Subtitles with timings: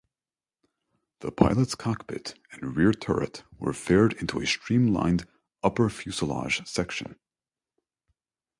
[1.19, 5.27] The pilot's cockpit and rear turret were faired into a streamlined
[5.61, 7.19] upper fuselage section.